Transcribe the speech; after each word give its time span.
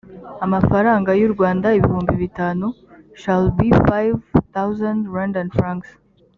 amafaranga 0.45 1.09
y 1.19 1.23
u 1.27 1.29
rwanda 1.33 1.67
ibihumbi 1.77 2.13
bitanu 2.23 2.67
shall 3.21 3.43
be 3.57 3.67
five 3.89 4.15
thousand 4.55 4.99
rwandan 5.09 5.49
francs 5.59 5.89